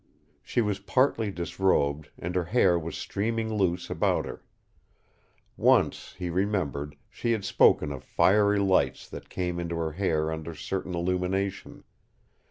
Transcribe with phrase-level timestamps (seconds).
[0.41, 4.43] She was partly disrobed, and her hair was streaming loose about her.
[5.57, 10.55] Once, he remembered, she had spoken of fiery lights that came into her hair under
[10.55, 11.83] certain illumination.